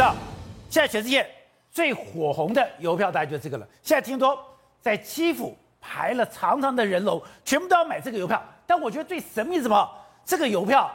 [0.00, 0.14] 知道，
[0.70, 1.30] 现在全世界
[1.70, 3.68] 最火红的邮票大家就是这个了。
[3.82, 4.42] 现在听说
[4.80, 8.42] 在基辅排了长长的人龙，全部都要买这个邮票。
[8.66, 9.86] 但我觉得最神秘是什么？
[10.24, 10.90] 这个邮票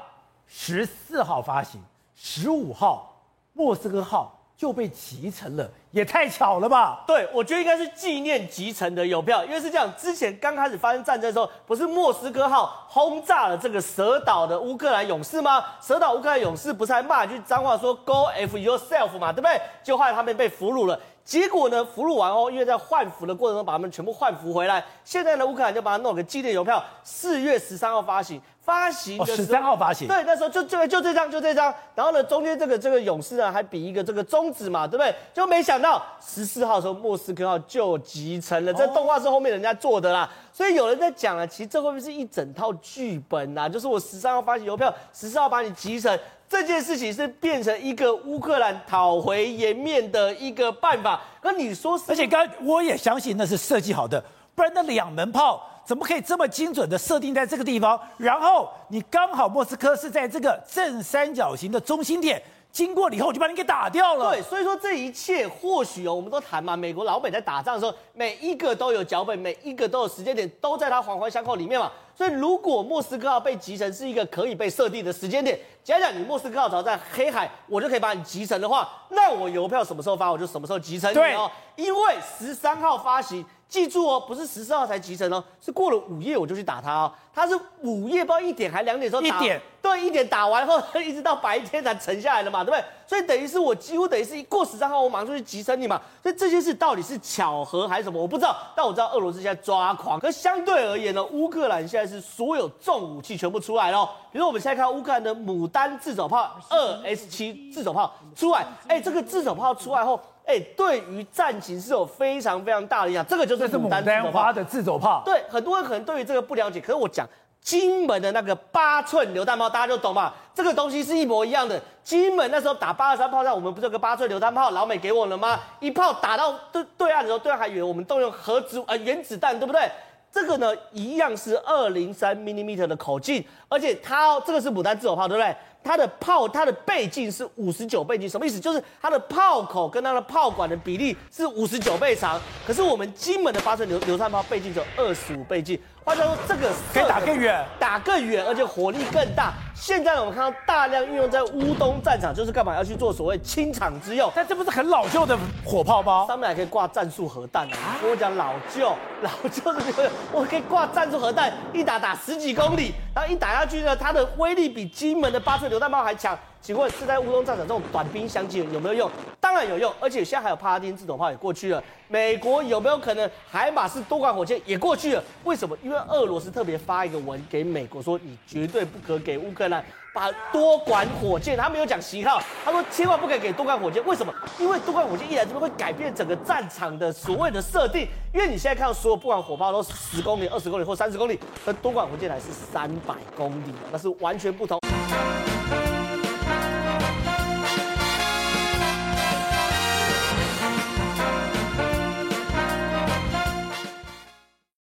[0.48, 1.80] 十四号发行，
[2.16, 3.24] 十五号
[3.54, 4.44] 莫斯科号。
[4.58, 7.04] 就被集成了，也太巧了吧？
[7.06, 15.66] 对，我觉得应该是纪念集成的邮票，因为是这样，之前刚开始发生战争的时候，不是莫斯科号轰炸了这个蛇岛的乌克兰勇士吗？
[15.82, 19.60] 蛇岛乌克兰勇士不是还骂一句脏话说 “Go F yourself” 嘛，对不对？
[19.84, 20.98] 就后来他们被俘虏了。
[21.26, 24.86] 结果呢，俘虏完哦，因为在换俘的过程中把他们全部换俘回来。
[25.04, 30.08] 现在呢，乌克兰就把它弄个纪念邮票，四月十三号发行，发行的十三号发行。
[30.08, 31.72] 对，那时候就就就这张，就这张。
[31.94, 35.14] 然后呢，中间这个这个勇士呢，还比一个这个中指嘛，对不对？
[35.34, 38.74] 就没想到十四号的时候，莫斯科号就集成了。
[38.74, 43.70] 这动画是后面人家做的啦，所以有人在讲啊，其实这会不会是一整套剧本啊？
[43.70, 46.20] 就是我十三号发行邮票，十四号把你集成。
[46.48, 51.20] 这件事情是变成一个乌克兰讨回颜面的一个办法。
[51.42, 58.00] 那你说，而且刚我也相信那是设计好的，不然那两门炮怎么可以这么精准的设定在这个地方？
[58.18, 62.42] 然后你刚好莫斯科是在这个正三角形的中心点。
[62.72, 64.34] 经过了以后，我就把你给打掉了。
[64.34, 71.90] 对，所以说这一切或许哦，我们都谈嘛，美国老美在打仗的时候，每一个都有脚本，每一个都有时间点，都在它环环相扣里面嘛。
[72.14, 81.50] 所以如果莫斯科号被集成是一个可以被设定的时间点，假讲你莫斯科号只要在黑海，我就可以把你集成的话，那我邮票什么时候发，我就什么时候集成你哦。
[81.78, 83.46] 因为十三号发行。
[83.68, 87.12] 记住哦，不是十四号才集成哦，是过了午夜我就去打他哦。
[87.34, 92.86] 他是午夜不知道一点还两点时候打，一点对，一点打完后，一直到白天才沉下来的嘛，对不对？
[93.06, 96.02] 所以等于是我几乎等于是一过十三号，我马上就去集成你嘛。
[96.24, 98.56] 所以这件事到底是巧合还是什么，我不知道。
[98.76, 104.06] 但我知道俄罗斯现在抓狂，可相对而言呢，乌克兰现在是所有重武器全部出来了。
[104.32, 110.18] 比如说我们现在看乌克兰的牡丹自走炮二 S 七自走炮出来，哎，这个自走炮出来后。
[110.46, 113.26] 哎，对于战情是有非常非常大的影响。
[113.26, 115.22] 这个就是牡丹，牡丹花的自走炮。
[115.26, 117.28] 对，很多人可能对于这个不了解，可是我讲
[117.62, 120.32] 金门的那个八寸榴弹炮，大家就懂嘛。
[120.54, 121.82] 这个东西是一模一样的。
[122.04, 125.60] 金门那时候打八二三炮战，我们不是有个八寸榴弹炮，老美给我了吗？
[125.80, 129.90] 一炮打到对对岸的时候，对岸还以为我们动用核子呃原子弹，对不对？
[130.32, 135.56] 这个呢，一样是二零三 millimeter 的口径，而且它这个是牡丹自走炮，对不对？
[135.86, 138.60] 它的炮，它的倍径是五十九倍径，什么意思？
[138.60, 142.42] 就是它的炮口跟它的炮管的比例是五十九倍长。
[142.66, 149.54] 可是我们金门的发射流流弹炮倍径只有二十五倍径，换句话说，这个可以打更远，打更远，而且火力更大。
[149.76, 154.32] 现在我们看到大量运用在乌东战场，就是干嘛要去做所谓清场之用？
[154.34, 156.26] 但这不是很老旧的火炮吗？
[156.28, 157.98] 上面还可以挂战术核弹啊！
[158.02, 166.38] 跟我讲老旧，老旧是这个，我可以挂战术核弹，一打打十几公里，然后一打下去呢，它的威力比金门的八寸榴弹炮还强。
[166.66, 169.12] 请问是在乌东战场这种短兵相接有没有用？
[169.40, 171.70] 当然有用，而且现在还有帕拉丁自走炮也过去？
[171.70, 171.84] 了。
[172.08, 173.30] 美国有没有可能。
[173.48, 175.24] 海马斯多管火箭也过去了？
[175.44, 175.78] 为什么？
[175.84, 184.04] 因为俄罗斯特别发一个文给美国说，你绝对不可给乌克兰把多管火箭，他没有讲型号，他说千万不可以给多管火箭。
[184.04, 184.34] 为什么？
[184.60, 188.08] 因为多管火箭一来这边会改变整个战场的所谓的设定。
[188.34, 194.80] 因为你现在看到所有不管火炮都是十公里、二十公里或三十公里，而多管火箭来是三百公里，那是完全不同。